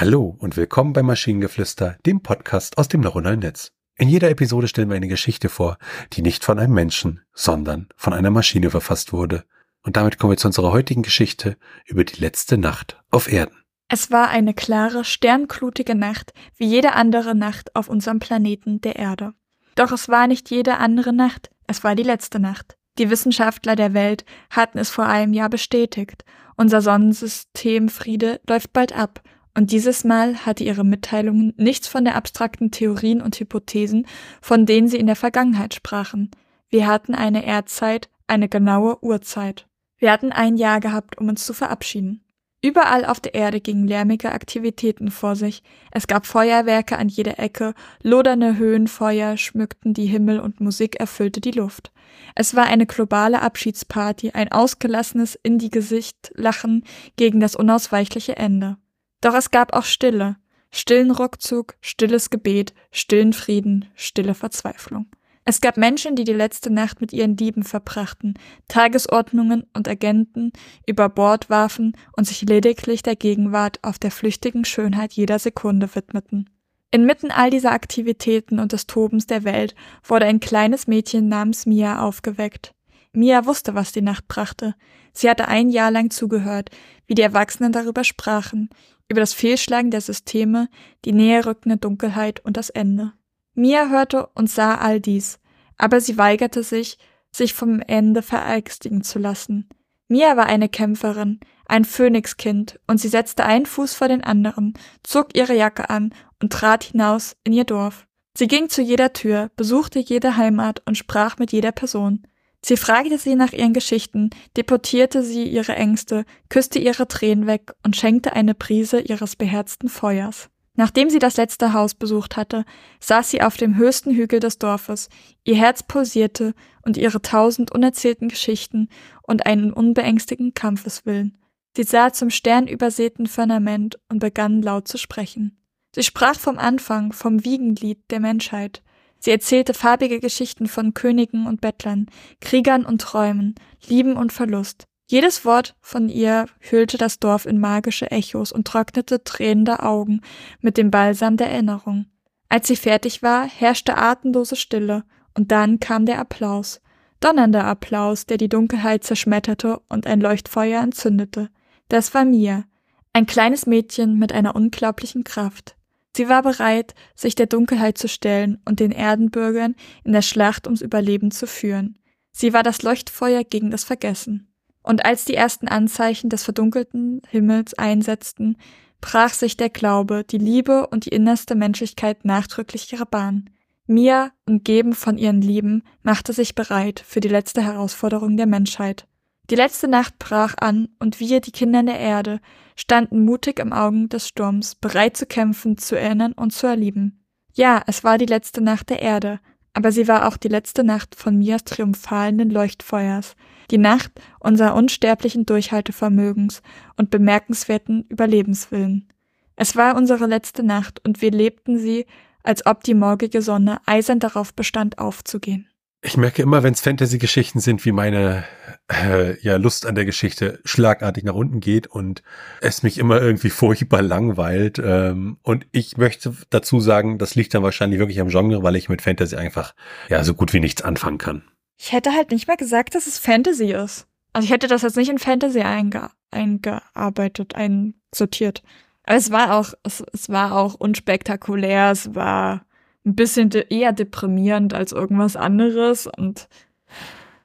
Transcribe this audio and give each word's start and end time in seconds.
Hallo 0.00 0.34
und 0.38 0.56
willkommen 0.56 0.94
bei 0.94 1.02
Maschinengeflüster, 1.02 1.98
dem 2.06 2.22
Podcast 2.22 2.78
aus 2.78 2.88
dem 2.88 3.02
neuronalen 3.02 3.40
Netz. 3.40 3.72
In 3.98 4.08
jeder 4.08 4.30
Episode 4.30 4.66
stellen 4.66 4.88
wir 4.88 4.96
eine 4.96 5.08
Geschichte 5.08 5.50
vor, 5.50 5.76
die 6.14 6.22
nicht 6.22 6.42
von 6.42 6.58
einem 6.58 6.72
Menschen, 6.72 7.20
sondern 7.34 7.86
von 7.96 8.14
einer 8.14 8.30
Maschine 8.30 8.70
verfasst 8.70 9.12
wurde. 9.12 9.44
Und 9.82 9.98
damit 9.98 10.16
kommen 10.16 10.32
wir 10.32 10.38
zu 10.38 10.48
unserer 10.48 10.72
heutigen 10.72 11.02
Geschichte 11.02 11.58
über 11.84 12.02
die 12.04 12.18
letzte 12.18 12.56
Nacht 12.56 12.98
auf 13.10 13.30
Erden. 13.30 13.54
Es 13.88 14.10
war 14.10 14.30
eine 14.30 14.54
klare, 14.54 15.04
sternklutige 15.04 15.94
Nacht, 15.94 16.32
wie 16.56 16.64
jede 16.64 16.94
andere 16.94 17.34
Nacht 17.34 17.76
auf 17.76 17.90
unserem 17.90 18.20
Planeten 18.20 18.80
der 18.80 18.96
Erde. 18.96 19.34
Doch 19.74 19.92
es 19.92 20.08
war 20.08 20.28
nicht 20.28 20.48
jede 20.48 20.78
andere 20.78 21.12
Nacht, 21.12 21.50
es 21.66 21.84
war 21.84 21.94
die 21.94 22.04
letzte 22.04 22.40
Nacht. 22.40 22.78
Die 22.96 23.10
Wissenschaftler 23.10 23.76
der 23.76 23.92
Welt 23.92 24.24
hatten 24.48 24.78
es 24.78 24.88
vor 24.88 25.04
einem 25.04 25.34
Jahr 25.34 25.50
bestätigt. 25.50 26.24
Unser 26.56 26.80
Sonnensystem 26.80 27.90
Friede 27.90 28.40
läuft 28.48 28.72
bald 28.72 28.96
ab 28.96 29.20
und 29.54 29.72
dieses 29.72 30.04
Mal 30.04 30.46
hatte 30.46 30.64
ihre 30.64 30.84
Mitteilungen 30.84 31.54
nichts 31.56 31.88
von 31.88 32.04
der 32.04 32.16
abstrakten 32.16 32.70
Theorien 32.70 33.20
und 33.20 33.38
Hypothesen, 33.38 34.06
von 34.40 34.66
denen 34.66 34.88
sie 34.88 34.98
in 34.98 35.06
der 35.06 35.16
Vergangenheit 35.16 35.74
sprachen. 35.74 36.30
Wir 36.68 36.86
hatten 36.86 37.14
eine 37.14 37.44
Erdzeit, 37.44 38.08
eine 38.26 38.48
genaue 38.48 39.02
Uhrzeit. 39.02 39.66
Wir 39.98 40.12
hatten 40.12 40.32
ein 40.32 40.56
Jahr 40.56 40.80
gehabt, 40.80 41.18
um 41.18 41.28
uns 41.28 41.44
zu 41.44 41.52
verabschieden. 41.52 42.24
Überall 42.62 43.06
auf 43.06 43.20
der 43.20 43.34
Erde 43.34 43.60
gingen 43.60 43.88
lärmige 43.88 44.32
Aktivitäten 44.32 45.10
vor 45.10 45.34
sich. 45.34 45.62
Es 45.90 46.06
gab 46.06 46.26
Feuerwerke 46.26 46.98
an 46.98 47.08
jeder 47.08 47.38
Ecke, 47.38 47.74
lodernde 48.02 48.58
Höhenfeuer 48.58 49.38
schmückten 49.38 49.94
die 49.94 50.06
Himmel 50.06 50.40
und 50.40 50.60
Musik 50.60 51.00
erfüllte 51.00 51.40
die 51.40 51.52
Luft. 51.52 51.90
Es 52.34 52.54
war 52.54 52.64
eine 52.64 52.86
globale 52.86 53.40
Abschiedsparty, 53.40 54.32
ein 54.32 54.52
ausgelassenes 54.52 55.38
in 55.42 55.58
die 55.58 55.70
Gesicht 55.70 56.32
Lachen 56.34 56.84
gegen 57.16 57.40
das 57.40 57.56
unausweichliche 57.56 58.36
Ende. 58.36 58.76
Doch 59.20 59.34
es 59.34 59.50
gab 59.50 59.74
auch 59.74 59.84
Stille, 59.84 60.36
stillen 60.70 61.10
Rückzug, 61.10 61.74
stilles 61.80 62.30
Gebet, 62.30 62.72
stillen 62.90 63.32
Frieden, 63.32 63.86
stille 63.94 64.34
Verzweiflung. 64.34 65.06
Es 65.44 65.60
gab 65.60 65.76
Menschen, 65.76 66.16
die 66.16 66.24
die 66.24 66.32
letzte 66.32 66.70
Nacht 66.70 67.00
mit 67.00 67.12
ihren 67.12 67.36
Lieben 67.36 67.62
verbrachten, 67.62 68.34
Tagesordnungen 68.68 69.64
und 69.74 69.88
Agenten 69.88 70.52
über 70.86 71.08
Bord 71.08 71.50
warfen 71.50 71.96
und 72.16 72.26
sich 72.26 72.42
lediglich 72.42 73.02
der 73.02 73.16
Gegenwart 73.16 73.78
auf 73.82 73.98
der 73.98 74.10
flüchtigen 74.10 74.64
Schönheit 74.64 75.12
jeder 75.12 75.38
Sekunde 75.38 75.92
widmeten. 75.94 76.50
Inmitten 76.92 77.30
all 77.30 77.50
dieser 77.50 77.72
Aktivitäten 77.72 78.58
und 78.58 78.72
des 78.72 78.86
Tobens 78.86 79.26
der 79.26 79.44
Welt 79.44 79.74
wurde 80.04 80.26
ein 80.26 80.40
kleines 80.40 80.86
Mädchen 80.86 81.28
namens 81.28 81.66
Mia 81.66 82.02
aufgeweckt. 82.02 82.74
Mia 83.12 83.44
wusste, 83.46 83.74
was 83.74 83.92
die 83.92 84.02
Nacht 84.02 84.28
brachte. 84.28 84.74
Sie 85.12 85.28
hatte 85.28 85.48
ein 85.48 85.70
Jahr 85.70 85.90
lang 85.90 86.10
zugehört, 86.10 86.70
wie 87.06 87.14
die 87.14 87.22
Erwachsenen 87.22 87.72
darüber 87.72 88.04
sprachen, 88.04 88.70
über 89.08 89.20
das 89.20 89.34
Fehlschlagen 89.34 89.90
der 89.90 90.00
Systeme, 90.00 90.68
die 91.04 91.12
näher 91.12 91.44
rückende 91.44 91.76
Dunkelheit 91.76 92.40
und 92.40 92.56
das 92.56 92.70
Ende. 92.70 93.12
Mia 93.54 93.88
hörte 93.88 94.28
und 94.34 94.48
sah 94.48 94.76
all 94.76 95.00
dies, 95.00 95.40
aber 95.76 96.00
sie 96.00 96.16
weigerte 96.16 96.62
sich, 96.62 96.98
sich 97.32 97.52
vom 97.52 97.80
Ende 97.80 98.22
verängstigen 98.22 99.02
zu 99.02 99.18
lassen. 99.18 99.68
Mia 100.08 100.36
war 100.36 100.46
eine 100.46 100.68
Kämpferin, 100.68 101.40
ein 101.66 101.84
Phönixkind, 101.84 102.80
und 102.86 102.98
sie 103.00 103.08
setzte 103.08 103.44
einen 103.44 103.66
Fuß 103.66 103.94
vor 103.94 104.08
den 104.08 104.24
anderen, 104.24 104.74
zog 105.02 105.36
ihre 105.36 105.54
Jacke 105.54 105.90
an 105.90 106.12
und 106.40 106.52
trat 106.52 106.84
hinaus 106.84 107.36
in 107.44 107.52
ihr 107.52 107.64
Dorf. 107.64 108.06
Sie 108.36 108.48
ging 108.48 108.68
zu 108.68 108.82
jeder 108.82 109.12
Tür, 109.12 109.50
besuchte 109.56 109.98
jede 109.98 110.36
Heimat 110.36 110.82
und 110.86 110.96
sprach 110.96 111.38
mit 111.38 111.52
jeder 111.52 111.72
Person. 111.72 112.26
Sie 112.64 112.76
fragte 112.76 113.18
sie 113.18 113.36
nach 113.36 113.52
ihren 113.52 113.72
Geschichten, 113.72 114.30
deportierte 114.56 115.22
sie 115.22 115.44
ihre 115.44 115.74
Ängste, 115.76 116.24
küsste 116.48 116.78
ihre 116.78 117.08
Tränen 117.08 117.46
weg 117.46 117.72
und 117.84 117.96
schenkte 117.96 118.34
eine 118.34 118.54
Prise 118.54 119.00
ihres 119.00 119.36
beherzten 119.36 119.88
Feuers. 119.88 120.50
Nachdem 120.74 121.10
sie 121.10 121.18
das 121.18 121.36
letzte 121.36 121.72
Haus 121.72 121.94
besucht 121.94 122.36
hatte, 122.36 122.64
saß 123.00 123.30
sie 123.30 123.42
auf 123.42 123.56
dem 123.56 123.76
höchsten 123.76 124.12
Hügel 124.12 124.40
des 124.40 124.58
Dorfes, 124.58 125.08
ihr 125.44 125.56
Herz 125.56 125.82
pulsierte 125.82 126.54
und 126.82 126.96
ihre 126.96 127.20
tausend 127.20 127.72
unerzählten 127.72 128.28
Geschichten 128.28 128.88
und 129.22 129.46
einen 129.46 129.72
unbeängstigten 129.72 130.54
Kampfeswillen. 130.54 131.38
Sie 131.76 131.82
sah 131.82 132.12
zum 132.12 132.30
sternübersäten 132.30 133.26
Firmament 133.26 133.98
und 134.08 134.20
begann 134.20 134.62
laut 134.62 134.88
zu 134.88 134.96
sprechen. 134.96 135.58
Sie 135.94 136.02
sprach 136.02 136.38
vom 136.38 136.58
Anfang, 136.58 137.12
vom 137.12 137.44
Wiegenlied 137.44 137.98
der 138.10 138.20
Menschheit, 138.20 138.82
Sie 139.20 139.30
erzählte 139.30 139.74
farbige 139.74 140.18
Geschichten 140.18 140.66
von 140.66 140.94
Königen 140.94 141.46
und 141.46 141.60
Bettlern, 141.60 142.06
Kriegern 142.40 142.84
und 142.84 143.02
Träumen, 143.02 143.54
Lieben 143.86 144.16
und 144.16 144.32
Verlust. 144.32 144.84
Jedes 145.06 145.44
Wort 145.44 145.76
von 145.80 146.08
ihr 146.08 146.46
hüllte 146.60 146.96
das 146.96 147.18
Dorf 147.18 147.44
in 147.44 147.58
magische 147.58 148.10
Echos 148.10 148.50
und 148.50 148.66
trocknete 148.66 149.22
tränende 149.22 149.82
Augen 149.82 150.22
mit 150.60 150.76
dem 150.76 150.90
Balsam 150.90 151.36
der 151.36 151.50
Erinnerung. 151.50 152.06
Als 152.48 152.66
sie 152.66 152.76
fertig 152.76 153.22
war, 153.22 153.46
herrschte 153.46 153.96
atemlose 153.96 154.56
Stille, 154.56 155.04
und 155.34 155.52
dann 155.52 155.78
kam 155.80 156.06
der 156.06 156.18
Applaus. 156.18 156.80
Donnernder 157.20 157.64
Applaus, 157.64 158.26
der 158.26 158.38
die 158.38 158.48
Dunkelheit 158.48 159.04
zerschmetterte 159.04 159.80
und 159.88 160.06
ein 160.06 160.20
Leuchtfeuer 160.20 160.82
entzündete. 160.82 161.50
Das 161.88 162.14
war 162.14 162.24
Mia, 162.24 162.64
ein 163.12 163.26
kleines 163.26 163.66
Mädchen 163.66 164.18
mit 164.18 164.32
einer 164.32 164.56
unglaublichen 164.56 165.24
Kraft. 165.24 165.76
Sie 166.16 166.28
war 166.28 166.42
bereit, 166.42 166.94
sich 167.14 167.34
der 167.34 167.46
Dunkelheit 167.46 167.96
zu 167.96 168.08
stellen 168.08 168.60
und 168.64 168.80
den 168.80 168.90
Erdenbürgern 168.90 169.76
in 170.04 170.12
der 170.12 170.22
Schlacht 170.22 170.66
ums 170.66 170.80
Überleben 170.80 171.30
zu 171.30 171.46
führen. 171.46 171.98
Sie 172.32 172.52
war 172.52 172.62
das 172.62 172.82
Leuchtfeuer 172.82 173.44
gegen 173.44 173.70
das 173.70 173.84
Vergessen. 173.84 174.52
Und 174.82 175.04
als 175.04 175.24
die 175.24 175.34
ersten 175.34 175.68
Anzeichen 175.68 176.30
des 176.30 176.42
verdunkelten 176.42 177.22
Himmels 177.28 177.74
einsetzten, 177.74 178.56
brach 179.00 179.32
sich 179.32 179.56
der 179.56 179.70
Glaube, 179.70 180.24
die 180.24 180.38
Liebe 180.38 180.86
und 180.86 181.06
die 181.06 181.10
innerste 181.10 181.54
Menschlichkeit 181.54 182.24
nachdrücklich 182.24 182.92
ihre 182.92 183.06
Bahn. 183.06 183.50
Mia, 183.86 184.30
umgeben 184.46 184.92
von 184.92 185.18
ihren 185.18 185.42
Lieben, 185.42 185.82
machte 186.02 186.32
sich 186.32 186.54
bereit 186.54 187.02
für 187.04 187.20
die 187.20 187.28
letzte 187.28 187.62
Herausforderung 187.62 188.36
der 188.36 188.46
Menschheit. 188.46 189.06
Die 189.50 189.56
letzte 189.56 189.88
Nacht 189.88 190.18
brach 190.20 190.54
an, 190.60 190.88
und 191.00 191.18
wir, 191.18 191.40
die 191.40 191.50
Kinder 191.50 191.82
der 191.82 191.98
Erde, 191.98 192.40
standen 192.80 193.26
mutig 193.26 193.58
im 193.58 193.74
Augen 193.74 194.08
des 194.08 194.26
Sturms, 194.26 194.74
bereit 194.74 195.14
zu 195.14 195.26
kämpfen, 195.26 195.76
zu 195.76 195.98
erinnern 195.98 196.32
und 196.32 196.52
zu 196.52 196.66
erlieben. 196.66 197.22
Ja, 197.52 197.82
es 197.86 198.04
war 198.04 198.16
die 198.16 198.26
letzte 198.26 198.62
Nacht 198.62 198.88
der 198.88 199.02
Erde, 199.02 199.38
aber 199.74 199.92
sie 199.92 200.08
war 200.08 200.26
auch 200.26 200.38
die 200.38 200.48
letzte 200.48 200.82
Nacht 200.82 201.14
von 201.14 201.36
Mias 201.36 201.64
triumphalen 201.64 202.48
Leuchtfeuers, 202.48 203.36
die 203.70 203.78
Nacht 203.78 204.12
unserer 204.40 204.74
unsterblichen 204.74 205.44
Durchhaltevermögens 205.44 206.62
und 206.96 207.10
bemerkenswerten 207.10 208.06
Überlebenswillen. 208.08 209.12
Es 209.56 209.76
war 209.76 209.94
unsere 209.94 210.24
letzte 210.24 210.62
Nacht 210.62 211.04
und 211.04 211.20
wir 211.20 211.32
lebten 211.32 211.78
sie, 211.78 212.06
als 212.42 212.64
ob 212.64 212.82
die 212.82 212.94
morgige 212.94 213.42
Sonne 213.42 213.78
eisern 213.84 214.20
darauf 214.20 214.54
bestand, 214.54 214.98
aufzugehen. 214.98 215.69
Ich 216.02 216.16
merke 216.16 216.40
immer, 216.40 216.62
wenn 216.62 216.72
es 216.72 216.80
Fantasy-Geschichten 216.80 217.60
sind, 217.60 217.84
wie 217.84 217.92
meine 217.92 218.44
äh, 218.90 219.38
ja, 219.42 219.56
Lust 219.56 219.84
an 219.84 219.94
der 219.94 220.06
Geschichte 220.06 220.60
schlagartig 220.64 221.24
nach 221.24 221.34
unten 221.34 221.60
geht 221.60 221.86
und 221.86 222.22
es 222.62 222.82
mich 222.82 222.96
immer 222.96 223.20
irgendwie 223.20 223.50
furchtbar 223.50 224.00
langweilt. 224.00 224.80
Ähm, 224.82 225.36
und 225.42 225.66
ich 225.72 225.98
möchte 225.98 226.34
dazu 226.48 226.80
sagen, 226.80 227.18
das 227.18 227.34
liegt 227.34 227.52
dann 227.52 227.62
wahrscheinlich 227.62 227.98
wirklich 227.98 228.20
am 228.20 228.28
Genre, 228.28 228.62
weil 228.62 228.76
ich 228.76 228.88
mit 228.88 229.02
Fantasy 229.02 229.36
einfach 229.36 229.74
ja 230.08 230.24
so 230.24 230.32
gut 230.32 230.54
wie 230.54 230.60
nichts 230.60 230.80
anfangen 230.80 231.18
kann. 231.18 231.42
Ich 231.76 231.92
hätte 231.92 232.12
halt 232.12 232.30
nicht 232.30 232.48
mal 232.48 232.56
gesagt, 232.56 232.94
dass 232.94 233.06
es 233.06 233.18
Fantasy 233.18 233.72
ist. 233.72 234.06
Also 234.32 234.46
ich 234.46 234.52
hätte 234.52 234.68
das 234.68 234.82
jetzt 234.82 234.96
nicht 234.96 235.10
in 235.10 235.18
Fantasy 235.18 235.60
einge 235.60 236.10
eingearbeitet, 236.30 237.54
einsortiert. 237.56 238.62
Aber 239.04 239.16
es 239.16 239.30
war 239.30 239.56
auch, 239.56 239.74
es, 239.82 240.02
es 240.12 240.28
war 240.28 240.56
auch 240.56 240.74
unspektakulär, 240.74 241.90
es 241.90 242.14
war 242.14 242.64
ein 243.04 243.14
bisschen 243.14 243.50
de 243.50 243.66
eher 243.70 243.92
deprimierend 243.92 244.74
als 244.74 244.92
irgendwas 244.92 245.36
anderes 245.36 246.06
und 246.06 246.48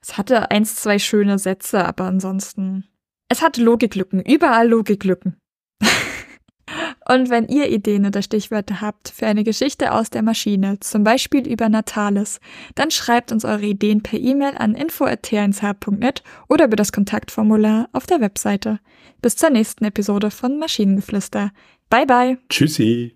es 0.00 0.16
hatte 0.16 0.50
eins, 0.52 0.76
zwei 0.76 1.00
schöne 1.00 1.38
Sätze, 1.38 1.84
aber 1.84 2.04
ansonsten. 2.04 2.84
Es 3.28 3.42
hatte 3.42 3.62
Logiklücken, 3.62 4.20
überall 4.20 4.68
Logiklücken. 4.68 5.36
Und 7.08 7.28
wenn 7.28 7.48
ihr 7.48 7.70
Ideen 7.70 8.06
oder 8.06 8.22
Stichwörter 8.22 8.80
habt 8.80 9.08
für 9.08 9.26
eine 9.26 9.42
Geschichte 9.42 9.92
aus 9.92 10.10
der 10.10 10.22
Maschine, 10.22 10.78
zum 10.80 11.02
Beispiel 11.02 11.46
über 11.46 11.68
Natalis, 11.68 12.40
dann 12.76 12.92
schreibt 12.92 13.32
uns 13.32 13.44
eure 13.44 13.66
Ideen 13.66 14.02
per 14.02 14.18
E-Mail 14.18 14.54
an 14.56 14.74
info.t1h.net 14.74 16.22
oder 16.48 16.66
über 16.66 16.76
das 16.76 16.92
Kontaktformular 16.92 17.88
auf 17.92 18.06
der 18.06 18.20
Webseite. 18.20 18.78
Bis 19.22 19.36
zur 19.36 19.50
nächsten 19.50 19.84
Episode 19.84 20.30
von 20.30 20.58
Maschinengeflüster. 20.58 21.50
Bye 21.90 22.06
bye. 22.06 22.38
Tschüssi. 22.48 23.15